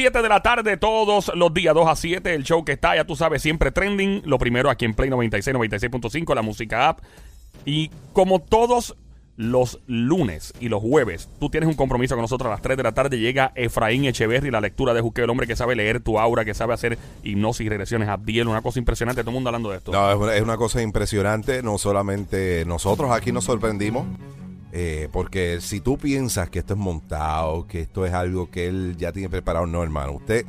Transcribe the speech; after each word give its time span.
a 0.00 0.02
7 0.02 0.22
de 0.22 0.28
la 0.30 0.40
tarde 0.40 0.76
todos 0.78 1.30
los 1.34 1.52
días, 1.52 1.74
2 1.74 1.86
a 1.86 1.94
7, 1.94 2.34
el 2.34 2.42
show 2.42 2.64
que 2.64 2.72
está, 2.72 2.96
ya 2.96 3.04
tú 3.04 3.16
sabes, 3.16 3.42
siempre 3.42 3.70
trending. 3.70 4.22
Lo 4.24 4.38
primero 4.38 4.70
aquí 4.70 4.86
en 4.86 4.94
Play 4.94 5.10
96, 5.10 5.54
96.5, 5.54 6.34
la 6.34 6.40
música 6.40 6.88
app. 6.88 7.00
Y 7.66 7.90
como 8.14 8.40
todos 8.40 8.96
los 9.36 9.80
lunes 9.86 10.54
y 10.58 10.70
los 10.70 10.80
jueves, 10.80 11.28
tú 11.38 11.50
tienes 11.50 11.68
un 11.68 11.74
compromiso 11.74 12.14
con 12.14 12.22
nosotros 12.22 12.46
a 12.46 12.50
las 12.52 12.62
3 12.62 12.78
de 12.78 12.82
la 12.82 12.92
tarde. 12.92 13.18
Llega 13.18 13.52
Efraín 13.54 14.06
Echeverry, 14.06 14.50
la 14.50 14.62
lectura 14.62 14.94
de 14.94 15.02
Juqueo, 15.02 15.24
el 15.24 15.30
hombre 15.30 15.46
que 15.46 15.54
sabe 15.54 15.76
leer 15.76 16.00
tu 16.00 16.18
aura, 16.18 16.46
que 16.46 16.54
sabe 16.54 16.72
hacer 16.72 16.96
hipnosis 17.22 17.68
regresiones 17.68 18.08
Abdiel, 18.08 18.48
una 18.48 18.62
cosa 18.62 18.78
impresionante. 18.78 19.20
Todo 19.20 19.32
el 19.32 19.34
mundo 19.34 19.48
hablando 19.50 19.70
de 19.70 19.76
esto. 19.76 19.92
No, 19.92 20.32
es 20.32 20.40
una 20.40 20.56
cosa 20.56 20.80
impresionante. 20.80 21.62
No 21.62 21.76
solamente 21.76 22.64
nosotros 22.64 23.10
aquí 23.10 23.32
nos 23.32 23.44
sorprendimos, 23.44 24.06
eh, 24.72 25.08
porque 25.12 25.60
si 25.60 25.80
tú 25.80 25.98
piensas 25.98 26.48
que 26.50 26.60
esto 26.60 26.74
es 26.74 26.78
montado, 26.78 27.66
que 27.66 27.80
esto 27.80 28.06
es 28.06 28.12
algo 28.12 28.50
que 28.50 28.68
él 28.68 28.96
ya 28.98 29.12
tiene 29.12 29.28
preparado, 29.28 29.66
no, 29.66 29.82
hermano. 29.82 30.12
Usted, 30.12 30.46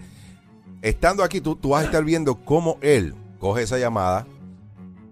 estando 0.81 1.23
aquí, 1.23 1.41
tú, 1.41 1.55
tú 1.55 1.69
vas 1.69 1.83
a 1.83 1.85
estar 1.85 2.03
viendo 2.03 2.35
cómo 2.43 2.77
él 2.81 3.15
coge 3.39 3.63
esa 3.63 3.77
llamada 3.79 4.27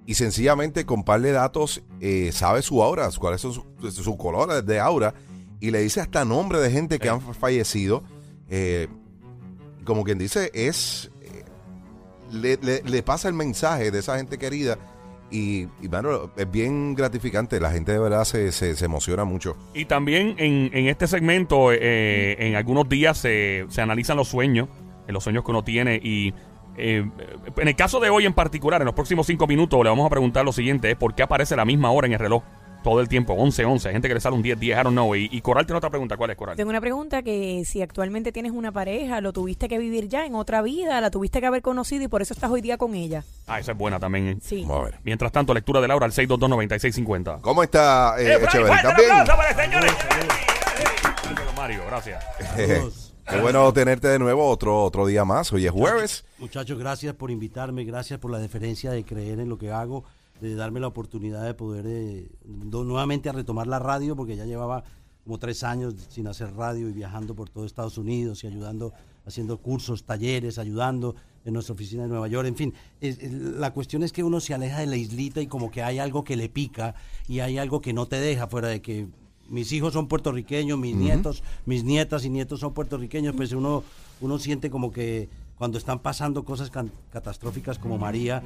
y 0.06 0.16
sencillamente 0.16 0.86
con 0.86 1.04
par 1.04 1.22
de 1.22 1.32
datos 1.32 1.84
eh, 2.00 2.32
sabe 2.34 2.62
su 2.62 2.82
aura, 2.84 3.10
cuáles 3.20 3.42
son 3.42 3.54
sus 3.54 3.96
su 3.96 4.18
colores 4.18 4.66
de 4.66 4.80
aura 4.80 5.14
y 5.60 5.72
le 5.72 5.82
dice 5.82 6.02
hasta 6.02 6.26
nombre 6.26 6.60
de 6.60 6.72
gente 6.72 7.00
que 7.00 7.10
han 7.10 7.22
fallecido. 7.22 8.04
Eh, 8.50 8.88
como 9.86 10.04
quien 10.04 10.18
dice, 10.18 10.52
es 10.54 11.12
eh, 11.22 11.44
le, 12.32 12.58
le- 12.58 12.82
le 12.84 13.04
pasa 13.04 13.28
el 13.28 13.34
mensaje 13.34 13.92
de 13.92 14.00
esa 14.00 14.18
gente 14.18 14.38
querida 14.38 14.78
y, 15.31 15.67
y, 15.81 15.89
mano, 15.89 16.31
es 16.35 16.52
bien 16.52 16.95
gratificante. 16.95 17.59
La 17.59 17.72
gente 17.72 17.91
de 17.91 17.99
verdad 17.99 18.23
se, 18.23 18.52
se, 18.52 18.85
emociona 18.85 19.25
mucho. 19.25 19.55
Y 19.73 19.85
también 19.85 20.35
en, 20.38 20.72
en 20.73 20.88
este 20.88 21.08
segmento, 21.08 21.72
eh, 21.72 22.35
en 22.39 22.55
algunos 22.55 22.89
días 22.89 23.17
se, 23.17 23.66
se 23.69 23.81
analizan 23.81 24.17
los 24.17 24.27
sueños, 24.27 24.67
eh, 25.07 25.11
los 25.11 25.23
sueños 25.23 25.44
que 25.44 25.52
uno 25.52 25.63
tiene. 25.63 26.00
Y 26.02 26.33
eh, 26.77 27.05
en 27.57 27.67
el 27.67 27.75
caso 27.75 28.00
de 28.00 28.09
hoy 28.09 28.25
en 28.25 28.33
particular, 28.33 28.81
en 28.81 28.85
los 28.85 28.95
próximos 28.95 29.27
cinco 29.27 29.47
minutos, 29.47 29.83
le 29.83 29.89
vamos 29.89 30.05
a 30.05 30.09
preguntar 30.09 30.45
lo 30.45 30.52
siguiente: 30.52 30.91
es 30.91 30.97
¿por 30.97 31.13
qué 31.13 31.23
aparece 31.23 31.55
la 31.55 31.66
misma 31.66 31.91
hora 31.91 32.07
en 32.07 32.13
el 32.13 32.19
reloj? 32.19 32.44
Todo 32.83 33.02
el 33.02 33.09
tiempo, 33.09 33.33
11, 33.33 33.66
11. 33.66 33.88
Hay 33.89 33.94
gente 33.94 34.08
que 34.08 34.13
le 34.13 34.22
sale 34.22 34.35
un 34.35 34.41
10, 34.41 34.58
10, 34.59 34.80
I 34.80 34.83
don't 34.83 34.91
know. 34.94 35.13
Y, 35.16 35.27
y 35.31 35.41
Coral 35.41 35.66
tiene 35.66 35.77
otra 35.80 35.89
pregunta. 35.89 36.16
¿Cuál 36.16 36.30
es, 36.31 36.38
Coral? 36.38 36.55
Tengo 36.55 36.69
una 36.69 36.80
pregunta 36.80 37.22
que 37.23 37.63
si 37.66 37.81
actualmente 37.81 38.31
tienes 38.31 38.53
una 38.53 38.72
pareja, 38.72 39.19
lo 39.22 39.33
tuviste 39.33 39.67
que 39.67 39.77
vivir 39.77 40.08
ya 40.08 40.25
en 40.25 40.33
otra 40.35 40.61
vida, 40.61 41.02
la 41.02 41.11
tuviste 41.11 41.41
que 41.41 41.47
haber 41.47 41.61
conocido 41.61 42.03
y 42.03 42.07
por 42.07 42.22
eso 42.22 42.33
estás 42.33 42.50
hoy 42.50 42.61
día 42.61 42.77
con 42.77 42.95
ella. 42.95 43.23
Ah, 43.47 43.59
esa 43.59 43.73
es 43.73 43.77
buena 43.77 44.00
también. 44.00 44.27
eh. 44.30 44.38
Sí. 44.41 44.61
Vamos 44.67 44.81
a 44.81 44.85
ver. 44.91 45.00
Mientras 45.03 45.31
tanto, 45.31 45.53
lectura 45.53 45.81
de 45.81 45.88
Laura 45.89 46.05
al 46.05 46.13
622-9650. 46.13 47.41
¿Cómo 47.41 47.63
está 47.63 48.16
eh, 48.17 48.35
Efraín, 48.35 48.45
Echeverry? 48.47 48.67
fuerte 48.67 48.88
el 48.88 48.91
¿Estás 48.91 48.97
bien? 48.97 49.11
aplauso 49.11 49.38
para 49.38 49.50
el 49.50 49.55
señor. 49.55 49.81
Gracias, 51.23 51.56
Mario, 51.56 51.81
gracias. 51.88 52.23
Qué 53.29 53.39
bueno 53.39 53.72
tenerte 53.73 54.07
de 54.07 54.18
nuevo 54.18 54.47
otro, 54.47 54.84
otro 54.84 55.06
día 55.06 55.23
más. 55.23 55.53
Hoy 55.53 55.66
es 55.66 55.72
jueves. 55.72 56.25
Muchachos, 56.39 56.79
gracias 56.79 57.13
por 57.13 57.29
invitarme, 57.29 57.84
gracias 57.84 58.19
por 58.19 58.31
la 58.31 58.39
deferencia 58.39 58.89
de 58.91 59.03
creer 59.03 59.39
en 59.39 59.50
lo 59.50 59.57
que 59.59 59.72
hago, 59.72 60.03
de 60.41 60.55
darme 60.55 60.79
la 60.79 60.88
oportunidad 60.88 61.44
de 61.45 61.53
poder 61.53 61.85
eh, 61.88 62.29
nuevamente 62.45 63.29
a 63.29 63.31
retomar 63.31 63.67
la 63.67 63.79
radio, 63.79 64.16
porque 64.16 64.35
ya 64.35 64.45
llevaba 64.45 64.83
como 65.23 65.38
tres 65.38 65.63
años 65.63 65.95
sin 66.09 66.27
hacer 66.27 66.53
radio 66.55 66.89
y 66.89 66.94
viajando 66.94 67.35
por 67.35 67.50
todo 67.50 67.66
Estados 67.66 67.97
Unidos 67.97 68.44
y 68.44 68.47
ayudando, 68.47 68.94
haciendo 69.25 69.57
cursos, 69.57 70.03
talleres, 70.03 70.57
ayudando 70.57 71.16
en 71.45 71.53
nuestra 71.53 71.73
oficina 71.73 72.03
de 72.03 72.09
Nueva 72.09 72.27
York. 72.27 72.47
En 72.47 72.55
fin, 72.55 72.73
es- 73.01 73.19
es- 73.19 73.31
la 73.31 73.72
cuestión 73.73 74.03
es 74.03 74.11
que 74.11 74.23
uno 74.23 74.39
se 74.39 74.53
aleja 74.53 74.79
de 74.79 74.88
la 74.88 74.95
islita 74.97 75.41
y 75.41 75.47
como 75.47 75.69
que 75.72 75.83
hay 75.83 76.00
algo 76.00 76.23
que 76.23 76.35
le 76.35 76.50
pica 76.50 76.95
y 77.27 77.39
hay 77.39 77.57
algo 77.57 77.81
que 77.81 77.94
no 77.94 78.07
te 78.07 78.19
deja 78.19 78.47
fuera 78.47 78.67
de 78.69 78.81
que 78.81 79.07
mis 79.50 79.71
hijos 79.71 79.94
son 79.94 80.07
puertorriqueños, 80.07 80.77
mis 80.79 80.95
nietos, 80.95 81.44
mis 81.66 81.83
nietas 81.83 82.23
y 82.25 82.29
nietos 82.29 82.59
son 82.59 82.73
puertorriqueños, 82.73 83.35
pues 83.35 83.51
uno, 83.51 83.83
uno 84.21 84.38
siente 84.39 84.69
como 84.69 84.91
que 84.91 85.27
cuando 85.57 85.77
están 85.77 86.00
pasando 86.00 86.44
cosas 86.45 86.71
catastróficas 87.11 87.77
como 87.79 87.97
María, 87.97 88.41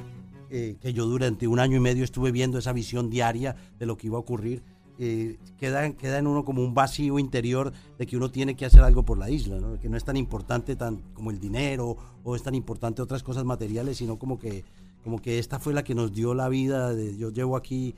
eh, 0.50 0.76
que 0.80 0.92
yo 0.92 1.06
durante 1.06 1.46
un 1.48 1.58
año 1.58 1.76
y 1.76 1.80
medio 1.80 2.04
estuve 2.04 2.32
viendo 2.32 2.58
esa 2.58 2.72
visión 2.72 3.10
diaria 3.10 3.56
de 3.78 3.86
lo 3.86 3.96
que 3.96 4.06
iba 4.08 4.16
a 4.16 4.20
ocurrir, 4.20 4.62
eh, 4.98 5.38
queda, 5.58 5.92
queda 5.94 6.18
en 6.18 6.28
uno 6.28 6.44
como 6.44 6.62
un 6.62 6.72
vacío 6.72 7.18
interior 7.18 7.72
de 7.98 8.06
que 8.06 8.16
uno 8.16 8.30
tiene 8.30 8.54
que 8.54 8.64
hacer 8.64 8.80
algo 8.82 9.04
por 9.04 9.18
la 9.18 9.28
isla, 9.28 9.58
¿no? 9.58 9.80
que 9.80 9.88
no 9.88 9.96
es 9.96 10.04
tan 10.04 10.16
importante 10.16 10.76
tan, 10.76 10.98
como 11.14 11.30
el 11.30 11.40
dinero 11.40 11.96
o 12.22 12.36
es 12.36 12.42
tan 12.42 12.54
importante 12.54 13.02
otras 13.02 13.22
cosas 13.22 13.44
materiales, 13.44 13.96
sino 13.96 14.18
como 14.18 14.38
que, 14.38 14.64
como 15.02 15.20
que 15.20 15.40
esta 15.40 15.58
fue 15.58 15.74
la 15.74 15.82
que 15.82 15.96
nos 15.96 16.12
dio 16.12 16.32
la 16.34 16.48
vida. 16.48 16.94
De, 16.94 17.16
yo 17.16 17.30
llevo 17.30 17.56
aquí, 17.56 17.96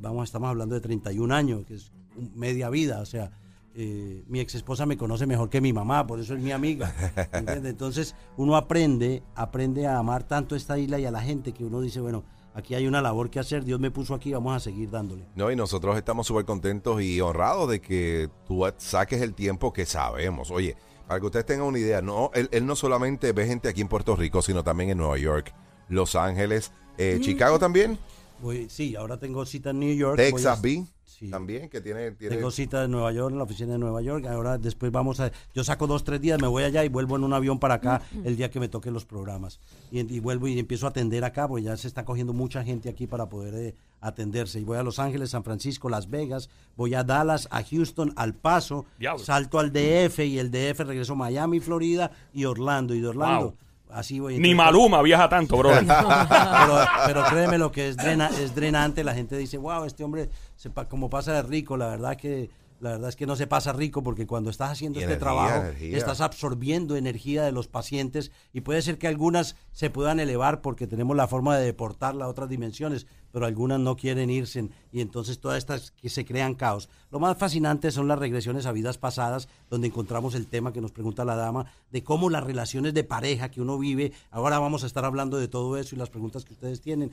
vamos, 0.00 0.24
estamos 0.24 0.48
hablando 0.48 0.76
de 0.76 0.80
31 0.80 1.34
años, 1.34 1.64
que 1.66 1.74
es 1.74 1.90
media 2.34 2.70
vida, 2.70 3.00
o 3.00 3.06
sea, 3.06 3.32
eh, 3.78 4.24
mi 4.26 4.40
ex 4.40 4.54
esposa 4.54 4.86
me 4.86 4.96
conoce 4.96 5.26
mejor 5.26 5.50
que 5.50 5.60
mi 5.60 5.72
mamá, 5.72 6.06
por 6.06 6.18
eso 6.18 6.34
es 6.34 6.40
mi 6.40 6.50
amiga. 6.50 6.94
Entonces 7.32 8.14
uno 8.38 8.56
aprende, 8.56 9.22
aprende 9.34 9.86
a 9.86 9.98
amar 9.98 10.24
tanto 10.24 10.56
esta 10.56 10.78
isla 10.78 10.98
y 10.98 11.04
a 11.04 11.10
la 11.10 11.20
gente 11.20 11.52
que 11.52 11.62
uno 11.62 11.82
dice, 11.82 12.00
bueno, 12.00 12.24
aquí 12.54 12.74
hay 12.74 12.86
una 12.86 13.02
labor 13.02 13.28
que 13.28 13.38
hacer, 13.38 13.64
Dios 13.64 13.78
me 13.78 13.90
puso 13.90 14.14
aquí, 14.14 14.32
vamos 14.32 14.56
a 14.56 14.60
seguir 14.60 14.90
dándole. 14.90 15.26
No, 15.34 15.50
y 15.50 15.56
nosotros 15.56 15.94
estamos 15.98 16.26
súper 16.26 16.46
contentos 16.46 17.02
y 17.02 17.20
honrados 17.20 17.68
de 17.68 17.82
que 17.82 18.30
tú 18.46 18.64
saques 18.78 19.20
el 19.20 19.34
tiempo 19.34 19.74
que 19.74 19.84
sabemos. 19.84 20.50
Oye, 20.50 20.74
para 21.06 21.20
que 21.20 21.26
ustedes 21.26 21.44
tengan 21.44 21.66
una 21.66 21.78
idea, 21.78 22.00
no, 22.00 22.30
él, 22.32 22.48
él 22.52 22.64
no 22.64 22.76
solamente 22.76 23.32
ve 23.32 23.46
gente 23.46 23.68
aquí 23.68 23.82
en 23.82 23.88
Puerto 23.88 24.16
Rico, 24.16 24.40
sino 24.40 24.64
también 24.64 24.88
en 24.88 24.98
Nueva 24.98 25.18
York, 25.18 25.52
Los 25.90 26.16
Ángeles, 26.16 26.72
eh, 26.96 27.18
Chicago 27.20 27.58
también, 27.58 27.98
Voy, 28.40 28.68
sí, 28.68 28.96
ahora 28.96 29.18
tengo 29.18 29.44
cita 29.46 29.70
en 29.70 29.80
New 29.80 29.94
York. 29.94 30.16
Texas 30.16 30.60
B 30.60 30.84
sí. 31.04 31.30
también, 31.30 31.68
que 31.70 31.80
tiene... 31.80 32.10
tiene 32.12 32.36
Tengo 32.36 32.50
cita 32.50 32.84
en 32.84 32.90
Nueva 32.90 33.12
York, 33.12 33.32
en 33.32 33.38
la 33.38 33.44
oficina 33.44 33.72
de 33.72 33.78
Nueva 33.78 34.02
York. 34.02 34.26
Ahora 34.26 34.58
después 34.58 34.92
vamos 34.92 35.20
a... 35.20 35.32
Yo 35.54 35.64
saco 35.64 35.86
dos, 35.86 36.04
tres 36.04 36.20
días, 36.20 36.40
me 36.40 36.46
voy 36.48 36.64
allá 36.64 36.84
y 36.84 36.88
vuelvo 36.88 37.16
en 37.16 37.24
un 37.24 37.32
avión 37.32 37.58
para 37.58 37.74
acá 37.74 38.02
el 38.24 38.36
día 38.36 38.50
que 38.50 38.60
me 38.60 38.68
toquen 38.68 38.92
los 38.92 39.06
programas. 39.06 39.58
Y, 39.90 40.00
y 40.14 40.20
vuelvo 40.20 40.48
y 40.48 40.58
empiezo 40.58 40.86
a 40.86 40.90
atender 40.90 41.24
acá, 41.24 41.48
porque 41.48 41.64
ya 41.64 41.76
se 41.76 41.88
está 41.88 42.04
cogiendo 42.04 42.32
mucha 42.34 42.62
gente 42.62 42.88
aquí 42.90 43.06
para 43.06 43.28
poder 43.28 43.54
eh, 43.54 43.74
atenderse. 44.00 44.60
Y 44.60 44.64
voy 44.64 44.76
a 44.76 44.82
Los 44.82 44.98
Ángeles, 44.98 45.30
San 45.30 45.42
Francisco, 45.42 45.88
Las 45.88 46.10
Vegas, 46.10 46.50
voy 46.76 46.94
a 46.94 47.04
Dallas, 47.04 47.48
a 47.50 47.62
Houston, 47.64 48.12
al 48.16 48.34
Paso, 48.34 48.84
Diablo. 48.98 49.24
salto 49.24 49.58
al 49.58 49.72
DF 49.72 50.18
y 50.20 50.38
el 50.38 50.50
DF 50.50 50.80
regreso 50.80 51.14
a 51.14 51.16
Miami, 51.16 51.60
Florida 51.60 52.10
y 52.34 52.44
Orlando. 52.44 52.94
Y 52.94 53.00
de 53.00 53.08
Orlando, 53.08 53.44
Wow. 53.46 53.56
Así 53.90 54.20
voy. 54.20 54.38
Ni 54.38 54.54
Maluma 54.54 55.02
viaja 55.02 55.28
tanto, 55.28 55.56
bro. 55.56 55.70
pero, 55.78 56.84
pero 57.06 57.24
créeme 57.24 57.58
lo 57.58 57.70
que 57.70 57.88
es, 57.88 57.96
drena, 57.96 58.28
es 58.28 58.54
drenante, 58.54 59.04
la 59.04 59.14
gente 59.14 59.36
dice, 59.36 59.58
wow, 59.58 59.84
este 59.84 60.04
hombre, 60.04 60.30
se 60.56 60.70
como 60.88 61.10
pasa 61.10 61.32
de 61.32 61.42
rico, 61.42 61.76
la 61.76 61.88
verdad 61.88 62.16
que 62.16 62.50
la 62.80 62.90
verdad 62.90 63.08
es 63.08 63.16
que 63.16 63.26
no 63.26 63.36
se 63.36 63.46
pasa 63.46 63.72
rico 63.72 64.02
porque 64.02 64.26
cuando 64.26 64.50
estás 64.50 64.70
haciendo 64.70 64.98
Y 64.98 65.02
este 65.02 65.14
energía, 65.14 65.32
trabajo 65.32 65.62
energía. 65.62 65.96
estás 65.96 66.20
absorbiendo 66.20 66.96
energía 66.96 67.42
de 67.44 67.52
los 67.52 67.68
pacientes 67.68 68.30
y 68.52 68.60
puede 68.60 68.82
ser 68.82 68.98
que 68.98 69.08
algunas 69.08 69.56
se 69.72 69.90
puedan 69.90 70.20
elevar 70.20 70.60
porque 70.60 70.86
tenemos 70.86 71.16
la 71.16 71.26
forma 71.28 71.56
de 71.56 71.64
deportarla 71.64 72.26
a 72.26 72.28
otras 72.28 72.48
dimensiones, 72.48 73.06
pero 73.32 73.46
algunas 73.46 73.80
no 73.80 73.96
quieren 73.96 74.30
irse 74.30 74.68
y 74.92 75.00
entonces 75.00 75.38
todas 75.40 75.58
estas 75.58 75.90
que 75.92 76.08
se 76.08 76.24
crean 76.24 76.54
caos. 76.54 76.88
Lo 77.10 77.18
más 77.18 77.36
fascinante 77.38 77.90
son 77.90 78.08
las 78.08 78.18
regresiones 78.18 78.66
a 78.66 78.72
vidas 78.72 78.98
pasadas 78.98 79.48
donde 79.70 79.88
encontramos 79.88 80.34
el 80.34 80.46
tema 80.46 80.72
que 80.72 80.80
nos 80.80 80.92
pregunta 80.92 81.24
la 81.24 81.36
dama 81.36 81.66
de 81.90 82.02
cómo 82.04 82.30
las 82.30 82.44
relaciones 82.44 82.94
de 82.94 83.04
pareja 83.04 83.50
que 83.50 83.60
uno 83.60 83.78
vive, 83.78 84.12
ahora 84.30 84.58
vamos 84.58 84.84
a 84.84 84.86
estar 84.86 85.04
hablando 85.04 85.38
de 85.38 85.48
todo 85.48 85.76
eso 85.76 85.94
y 85.94 85.98
las 85.98 86.10
preguntas 86.10 86.44
que 86.44 86.52
ustedes 86.52 86.80
tienen. 86.80 87.10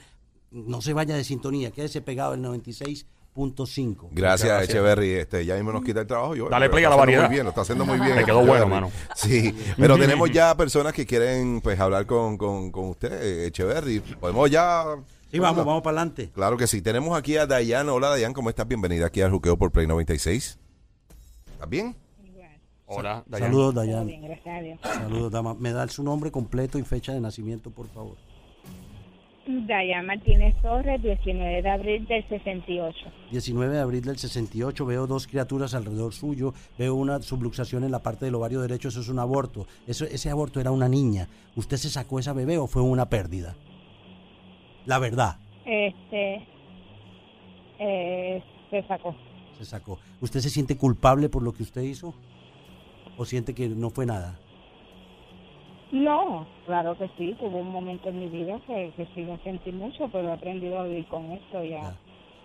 No 0.51 0.81
se 0.81 0.93
vaya 0.93 1.15
de 1.15 1.23
sintonía, 1.23 1.71
quédese 1.71 2.01
pegado 2.01 2.35
el 2.35 2.41
96.5. 3.35 4.09
Gracias, 4.11 4.63
Echeverry. 4.69 5.11
Este, 5.13 5.45
ya 5.45 5.55
mismo 5.55 5.71
nos 5.71 5.83
quita 5.83 6.01
el 6.01 6.07
trabajo. 6.07 6.35
Yo, 6.35 6.49
Dale 6.49 6.69
play 6.69 6.83
a 6.83 6.89
la 6.89 6.95
variedad. 6.95 7.23
Muy 7.25 7.33
bien, 7.33 7.43
lo 7.43 7.49
está 7.49 7.61
haciendo 7.61 7.85
muy 7.85 7.99
bien. 7.99 8.15
Me 8.15 8.23
quedó 8.25 8.41
Echeverry. 8.41 8.47
bueno, 8.47 8.67
mano. 8.67 8.91
Sí, 9.15 9.55
pero 9.77 9.97
tenemos 9.99 10.31
ya 10.31 10.55
personas 10.55 10.93
que 10.93 11.05
quieren 11.05 11.61
pues 11.61 11.79
hablar 11.79 12.05
con, 12.05 12.37
con, 12.37 12.71
con 12.71 12.89
usted, 12.89 13.45
Echeverry. 13.45 13.99
Podemos 13.99 14.49
ya... 14.49 14.85
Sí, 15.31 15.39
vamos, 15.39 15.65
vamos 15.65 15.81
para 15.81 15.97
adelante. 15.97 16.29
Claro 16.33 16.57
que 16.57 16.67
sí. 16.67 16.81
Tenemos 16.81 17.17
aquí 17.17 17.37
a 17.37 17.47
Dayan. 17.47 17.89
Hola, 17.89 18.09
Dayan, 18.09 18.33
¿cómo 18.33 18.49
estás? 18.49 18.67
Bienvenida 18.67 19.07
aquí 19.07 19.21
al 19.21 19.31
Juqueo 19.31 19.57
por 19.57 19.71
Play 19.71 19.87
96. 19.87 20.59
¿Estás 21.53 21.69
bien? 21.69 21.95
Hola, 22.85 23.23
Dayan. 23.25 23.49
Saludos, 23.49 23.73
Dayan. 23.73 24.05
Bien, 24.05 24.21
gracias 24.21 24.55
a 24.55 24.61
Dios. 24.61 24.79
Saludos, 24.83 25.31
dama. 25.31 25.55
¿Me 25.55 25.71
da 25.71 25.87
su 25.87 26.03
nombre 26.03 26.29
completo 26.31 26.77
y 26.77 26.83
fecha 26.83 27.13
de 27.13 27.21
nacimiento, 27.21 27.71
por 27.71 27.87
favor? 27.87 28.15
Dayan 29.45 30.05
Martínez 30.05 30.55
Torres, 30.61 31.01
19 31.01 31.61
de 31.61 31.69
abril 31.69 32.07
del 32.07 32.25
68. 32.29 32.97
19 33.31 33.73
de 33.75 33.81
abril 33.81 34.01
del 34.03 34.17
68, 34.17 34.85
veo 34.85 35.05
dos 35.05 35.27
criaturas 35.27 35.73
alrededor 35.73 36.13
suyo, 36.13 36.53
veo 36.77 36.95
una 36.95 37.21
subluxación 37.21 37.83
en 37.83 37.91
la 37.91 37.99
parte 38.01 38.23
del 38.25 38.35
ovario 38.35 38.61
derecho, 38.61 38.87
eso 38.87 39.01
es 39.01 39.09
un 39.09 39.19
aborto. 39.19 39.67
Eso, 39.85 40.05
ese 40.05 40.29
aborto 40.29 40.61
era 40.61 40.71
una 40.71 40.87
niña. 40.87 41.27
¿Usted 41.57 41.75
se 41.75 41.89
sacó 41.89 42.19
esa 42.19 42.31
bebé 42.31 42.57
o 42.57 42.67
fue 42.67 42.81
una 42.81 43.09
pérdida? 43.09 43.55
La 44.85 44.99
verdad, 44.99 45.37
Este, 45.65 46.47
eh, 47.79 48.43
se 48.69 48.83
sacó. 48.87 49.13
se 49.57 49.65
sacó. 49.65 49.99
¿Usted 50.21 50.39
se 50.39 50.49
siente 50.49 50.77
culpable 50.77 51.27
por 51.27 51.43
lo 51.43 51.51
que 51.51 51.63
usted 51.63 51.81
hizo? 51.81 52.13
¿O 53.17 53.25
siente 53.25 53.53
que 53.53 53.67
no 53.67 53.89
fue 53.89 54.05
nada? 54.05 54.39
No, 55.93 56.47
claro 56.65 56.97
que 56.97 57.07
sí, 57.19 57.35
hubo 57.39 57.59
un 57.59 57.71
momento 57.71 58.09
en 58.09 58.19
mi 58.19 58.27
vida 58.27 58.59
que, 58.65 58.91
sí 59.13 59.25
lo 59.25 59.37
sentí 59.43 59.71
mucho, 59.71 60.09
pero 60.11 60.29
he 60.29 60.31
aprendido 60.31 60.79
a 60.79 60.85
vivir 60.85 61.05
con 61.05 61.31
esto. 61.31 61.63
Ya. 61.63 61.95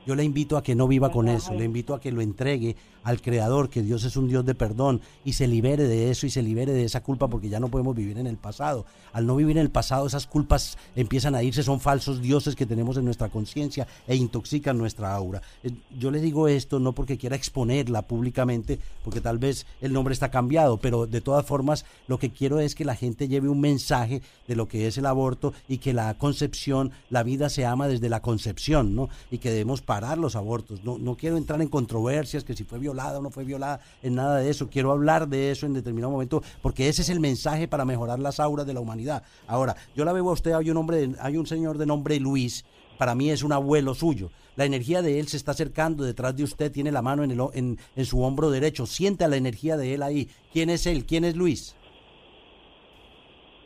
Yo 0.09 0.15
le 0.15 0.25
invito 0.25 0.57
a 0.57 0.63
que 0.63 0.75
no 0.75 0.89
viva 0.89 1.13
con 1.13 1.29
eso, 1.29 1.53
le 1.53 1.67
invito 1.67 1.93
a 1.93 2.01
que 2.01 2.11
lo 2.11 2.23
entregue 2.23 2.77
al 3.03 3.21
Creador, 3.21 3.69
que 3.69 3.83
Dios 3.83 4.05
es 4.05 4.17
un 4.17 4.27
Dios 4.27 4.45
de 4.47 4.55
perdón 4.55 5.03
y 5.23 5.35
se 5.35 5.47
libere 5.47 5.85
de 5.85 6.11
eso 6.11 6.27
y 6.27 6.31
se 6.31 6.43
libere 6.43 6.73
de 6.73 6.85
esa 6.85 7.03
culpa 7.03 7.29
porque 7.29 7.51
ya 7.51 7.61
no 7.61 7.69
podemos 7.69 7.95
vivir 7.95 8.17
en 8.19 8.27
el 8.27 8.39
pasado. 8.39 8.87
Al 9.13 9.27
no 9.27 9.37
vivir 9.37 9.59
en 9.59 9.63
el 9.63 9.71
pasado, 9.71 10.07
esas 10.07 10.27
culpas 10.27 10.79
empiezan 10.97 11.35
a 11.35 11.43
irse, 11.43 11.63
son 11.63 11.79
falsos 11.79 12.23
dioses 12.23 12.57
que 12.57 12.65
tenemos 12.65 12.97
en 12.97 13.05
nuestra 13.05 13.29
conciencia 13.29 13.87
e 14.07 14.17
intoxican 14.17 14.79
nuestra 14.79 15.15
aura. 15.15 15.43
Eh, 15.63 15.73
Yo 15.99 16.11
le 16.11 16.21
digo 16.21 16.49
esto 16.49 16.79
no 16.79 16.95
porque 16.95 17.19
quiera 17.19 17.37
exponerla 17.37 18.01
públicamente, 18.01 18.79
porque 19.05 19.21
tal 19.21 19.37
vez 19.37 19.67
el 19.83 19.93
nombre 19.93 20.15
está 20.15 20.31
cambiado, 20.31 20.79
pero 20.79 21.07
de 21.07 21.21
todas 21.21 21.45
formas 21.45 21.85
lo 22.07 22.19
que 22.19 22.31
quiero 22.31 22.61
es 22.61 22.75
que 22.75 22.87
la 22.87 22.97
gente 22.97 23.29
lleve 23.29 23.51
un 23.51 23.61
mensaje 23.61 24.23
de 24.47 24.57
lo 24.57 24.69
que 24.69 24.87
es 24.87 24.97
el 24.97 25.05
aborto 25.05 25.53
y 25.69 25.79
que 25.79 25.93
la 25.93 26.15
concepción, 26.17 26.93
la 27.11 27.23
vida 27.23 27.51
se 27.51 27.67
ama 27.67 27.89
desde 27.89 28.09
la 28.09 28.23
concepción, 28.23 28.95
¿no? 28.95 29.11
Y 29.31 29.37
que 29.37 29.51
debemos 29.51 29.83
parar 29.99 30.17
los 30.17 30.37
abortos. 30.37 30.85
No, 30.85 30.97
no 30.97 31.17
quiero 31.17 31.37
entrar 31.37 31.61
en 31.61 31.67
controversias, 31.67 32.45
que 32.45 32.55
si 32.55 32.63
fue 32.63 32.79
violada 32.79 33.19
o 33.19 33.23
no 33.23 33.31
fue 33.31 33.43
violada, 33.43 33.81
en 34.01 34.15
nada 34.15 34.37
de 34.37 34.49
eso. 34.49 34.71
Quiero 34.71 34.93
hablar 34.93 35.27
de 35.27 35.51
eso 35.51 35.67
en 35.67 35.75
determinado 35.75 36.13
momento, 36.13 36.41
porque 36.63 36.89
ese 36.89 37.03
es 37.03 37.09
el 37.09 37.19
mensaje 37.19 37.67
para 37.67 37.85
mejorar 37.85 38.21
las 38.21 38.39
auras 38.39 38.65
de 38.65 38.75
la 38.75 38.79
humanidad. 38.79 39.25
Ahora, 39.49 39.75
yo 39.97 40.05
la 40.05 40.13
veo 40.13 40.31
a 40.31 40.35
usted, 40.35 40.53
hay 40.53 40.71
un 40.71 40.77
hombre, 40.77 41.11
hay 41.21 41.37
un 41.37 41.49
señor 41.49 41.79
de 41.79 41.87
nombre 41.87 42.21
Luis, 42.21 42.65
para 42.97 43.17
mí 43.17 43.31
es 43.31 43.43
un 43.43 43.51
abuelo 43.51 43.93
suyo. 43.93 44.31
La 44.55 44.67
energía 44.67 45.03
de 45.03 45.19
él 45.19 45.27
se 45.27 45.37
está 45.37 45.51
acercando 45.51 46.05
detrás 46.05 46.37
de 46.37 46.45
usted, 46.45 46.71
tiene 46.71 46.93
la 46.93 47.03
mano 47.03 47.25
en, 47.25 47.33
el, 47.33 47.41
en, 47.55 47.77
en 47.97 48.05
su 48.05 48.23
hombro 48.23 48.51
derecho, 48.51 48.87
siente 48.87 49.27
la 49.27 49.37
energía 49.37 49.77
de 49.77 49.95
él 49.95 50.05
ahí. 50.05 50.29
¿Quién 50.53 50.71
es 50.71 50.87
él? 50.87 51.07
¿Quién 51.07 51.25
es 51.25 51.35
Luis? 51.35 51.75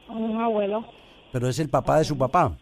Un 0.09 0.41
abuelo. 0.41 0.83
Pero 1.31 1.47
es 1.47 1.59
el 1.59 1.69
papá 1.69 1.99
de 1.99 2.05
su 2.05 2.17
papá. 2.17 2.57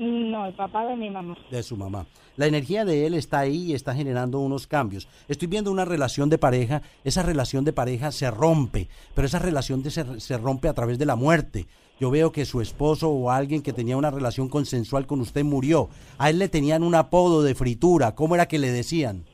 No, 0.00 0.46
el 0.46 0.54
papá 0.54 0.86
de 0.86 0.96
mi 0.96 1.10
mamá. 1.10 1.36
de 1.50 1.62
su 1.62 1.76
mamá. 1.76 2.06
La 2.36 2.46
energía 2.46 2.86
de 2.86 3.06
él 3.06 3.12
está 3.12 3.40
ahí 3.40 3.70
y 3.70 3.74
está 3.74 3.94
generando 3.94 4.38
unos 4.40 4.66
cambios. 4.66 5.06
Estoy 5.28 5.46
viendo 5.48 5.70
una 5.70 5.84
relación 5.84 6.30
de 6.30 6.38
pareja, 6.38 6.80
esa 7.04 7.22
relación 7.22 7.66
de 7.66 7.74
pareja 7.74 8.10
se 8.10 8.30
rompe, 8.30 8.88
pero 9.14 9.26
esa 9.26 9.38
relación 9.38 9.82
de 9.82 9.90
se, 9.90 10.18
se 10.20 10.38
rompe 10.38 10.68
a 10.68 10.72
través 10.72 10.98
de 10.98 11.04
la 11.04 11.16
muerte. 11.16 11.66
Yo 12.00 12.10
veo 12.10 12.32
que 12.32 12.46
su 12.46 12.62
esposo 12.62 13.10
o 13.10 13.30
alguien 13.30 13.60
que 13.60 13.74
tenía 13.74 13.98
una 13.98 14.10
relación 14.10 14.48
consensual 14.48 15.06
con 15.06 15.20
usted 15.20 15.44
murió. 15.44 15.90
A 16.16 16.30
él 16.30 16.38
le 16.38 16.48
tenían 16.48 16.82
un 16.82 16.94
apodo 16.94 17.42
de 17.42 17.54
fritura. 17.54 18.14
¿Cómo 18.14 18.34
era 18.34 18.48
que 18.48 18.58
le 18.58 18.70
decían? 18.72 19.24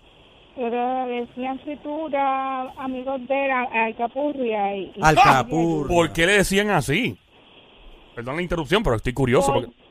Pero 0.56 1.06
decían 1.06 1.60
fritura, 1.60 2.72
amigos 2.82 3.20
de 3.28 3.46
la 3.46 3.62
Alcapurria 3.84 4.74
y... 4.76 4.80
y- 4.86 5.00
Alcapurria. 5.00 5.86
¿Por 5.94 6.12
qué 6.12 6.26
le 6.26 6.32
decían 6.38 6.70
así? 6.70 7.16
Perdón 8.16 8.34
la 8.34 8.42
interrupción, 8.42 8.82
pero 8.82 8.96
estoy 8.96 9.12
curioso. 9.12 9.52
Por- 9.52 9.66
Porque... 9.66 9.85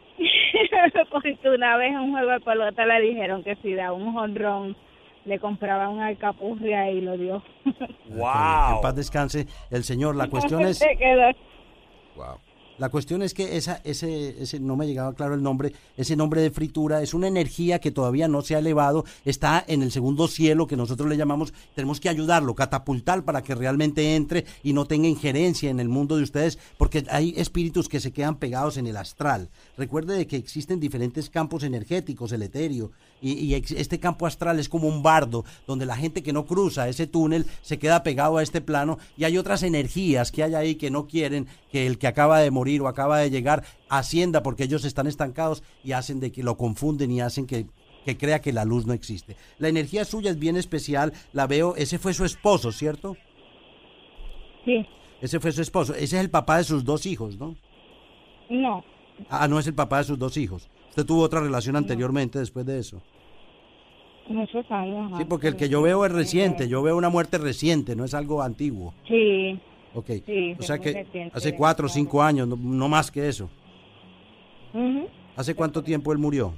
Porque 1.11 1.37
una 1.49 1.77
vez 1.77 1.91
en 1.91 1.99
un 1.99 2.11
juego 2.11 2.31
de 2.31 2.39
pelota 2.39 2.85
le 2.85 3.01
dijeron 3.01 3.43
que 3.43 3.55
si 3.57 3.73
da 3.73 3.93
un 3.93 4.13
jonrón 4.13 4.75
le 5.25 5.39
compraba 5.39 5.89
un 5.89 6.01
alcapurria 6.01 6.91
y 6.91 7.01
lo 7.01 7.17
dio. 7.17 7.43
Que 8.05 8.11
en 8.13 8.19
¡Wow! 8.19 8.81
paz 8.81 8.95
descanse 8.95 9.47
el 9.71 9.83
Señor. 9.83 10.15
La 10.15 10.27
cuestión 10.29 10.61
es... 10.61 10.77
Se 10.77 10.95
quedó 10.97 11.31
Wow. 12.15 12.37
La 12.77 12.89
cuestión 12.89 13.21
es 13.21 13.33
que 13.33 13.55
esa, 13.55 13.79
ese, 13.85 14.41
ese, 14.43 14.59
no 14.59 14.75
me 14.75 14.85
llegaba 14.85 15.13
claro 15.13 15.33
el 15.33 15.41
nombre, 15.41 15.71
ese 15.95 16.17
nombre 16.17 16.41
de 16.41 16.51
fritura 16.51 17.01
es 17.01 17.13
una 17.13 17.27
energía 17.27 17.79
que 17.79 17.91
todavía 17.91 18.27
no 18.27 18.41
se 18.41 18.55
ha 18.55 18.59
elevado, 18.59 19.05
está 19.23 19.63
en 19.65 19.81
el 19.81 19.93
segundo 19.93 20.27
cielo 20.27 20.67
que 20.67 20.75
nosotros 20.75 21.07
le 21.07 21.15
llamamos, 21.15 21.53
tenemos 21.73 22.01
que 22.01 22.09
ayudarlo, 22.09 22.53
catapultar 22.53 23.23
para 23.23 23.43
que 23.43 23.55
realmente 23.55 24.15
entre 24.15 24.45
y 24.61 24.73
no 24.73 24.87
tenga 24.87 25.07
injerencia 25.07 25.69
en 25.69 25.79
el 25.79 25.87
mundo 25.87 26.17
de 26.17 26.23
ustedes, 26.23 26.59
porque 26.77 27.05
hay 27.09 27.33
espíritus 27.37 27.87
que 27.87 28.01
se 28.01 28.11
quedan 28.11 28.35
pegados 28.35 28.75
en 28.75 28.87
el 28.87 28.97
astral. 28.97 29.49
Recuerde 29.77 30.17
de 30.17 30.27
que 30.27 30.35
existen 30.35 30.81
diferentes 30.81 31.29
campos 31.29 31.63
energéticos, 31.63 32.33
el 32.33 32.43
etéreo, 32.43 32.91
y, 33.21 33.31
y 33.33 33.53
este 33.55 33.99
campo 33.99 34.25
astral 34.27 34.59
es 34.59 34.69
como 34.69 34.87
un 34.87 35.01
bardo, 35.03 35.45
donde 35.67 35.85
la 35.85 35.95
gente 35.95 36.23
que 36.23 36.33
no 36.33 36.45
cruza 36.45 36.87
ese 36.89 37.07
túnel 37.07 37.45
se 37.61 37.79
queda 37.79 38.03
pegado 38.03 38.37
a 38.37 38.43
este 38.43 38.61
plano, 38.61 38.97
y 39.17 39.23
hay 39.23 39.37
otras 39.37 39.63
energías 39.63 40.31
que 40.31 40.43
hay 40.43 40.55
ahí 40.55 40.75
que 40.75 40.91
no 40.91 41.07
quieren 41.07 41.47
que 41.71 41.87
el 41.87 41.97
que 41.97 42.07
acaba 42.07 42.39
de 42.39 42.51
morir 42.51 42.81
o 42.81 42.87
acaba 42.87 43.19
de 43.19 43.29
llegar 43.29 43.63
ascienda 43.89 44.43
porque 44.43 44.63
ellos 44.63 44.85
están 44.85 45.07
estancados 45.07 45.63
y 45.83 45.93
hacen 45.93 46.19
de 46.19 46.31
que 46.31 46.43
lo 46.43 46.57
confunden 46.57 47.11
y 47.11 47.21
hacen 47.21 47.47
que 47.47 47.67
que 48.05 48.17
crea 48.17 48.39
que 48.39 48.53
la 48.53 48.65
luz 48.65 48.85
no 48.85 48.93
existe. 48.93 49.35
La 49.57 49.67
energía 49.67 50.05
suya 50.05 50.29
es 50.29 50.37
bien 50.37 50.57
especial, 50.57 51.11
la 51.33 51.47
veo, 51.47 51.75
ese 51.75 51.97
fue 51.97 52.13
su 52.13 52.23
esposo, 52.23 52.71
¿cierto? 52.71 53.17
Sí, 54.63 54.85
Ese 55.21 55.39
fue 55.39 55.51
su 55.51 55.63
esposo, 55.63 55.93
ese 55.95 56.03
es 56.03 56.13
el 56.13 56.29
papá 56.29 56.57
de 56.57 56.65
sus 56.65 56.85
dos 56.85 57.07
hijos, 57.07 57.37
¿no? 57.39 57.55
no, 58.49 58.83
Ah, 59.29 59.47
no 59.47 59.57
es 59.57 59.65
el 59.65 59.73
papá 59.73 59.99
de 59.99 60.03
sus 60.03 60.19
dos 60.19 60.37
hijos. 60.37 60.69
Usted 60.95 61.05
tuvo 61.07 61.23
otra 61.23 61.41
relación 61.41 61.75
anteriormente 61.75 62.39
después 62.39 62.65
de 62.65 62.79
eso. 62.79 63.01
muchos 64.29 64.65
años. 64.71 65.11
Sí, 65.17 65.25
porque 65.25 65.49
el 65.49 65.57
que 65.57 65.67
yo 65.67 65.81
veo 65.81 66.05
es 66.05 66.11
reciente, 66.13 66.69
yo 66.69 66.81
veo 66.81 66.95
una 66.95 67.09
muerte 67.09 67.37
reciente, 67.37 67.97
no 67.97 68.05
es 68.05 68.13
algo 68.13 68.41
antiguo. 68.41 68.93
Sí, 69.05 69.59
Ok, 69.93 70.07
Sí, 70.25 70.55
o 70.57 70.61
sea 70.63 70.79
que 70.79 70.93
reciente, 70.93 71.31
hace 71.33 71.53
cuatro 71.53 71.87
o 71.87 71.89
cinco 71.89 72.23
años, 72.23 72.47
no, 72.47 72.55
no 72.55 72.87
más 72.87 73.11
que 73.11 73.27
eso. 73.27 73.49
¿Hace 75.35 75.53
cuánto 75.53 75.83
tiempo 75.83 76.13
él 76.13 76.17
murió? 76.17 76.53